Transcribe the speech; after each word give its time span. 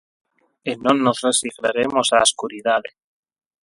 E 0.71 0.73
non 0.83 0.97
nos 1.05 1.21
resignaremos 1.27 2.07
á 2.15 2.19
escuridade. 2.27 2.89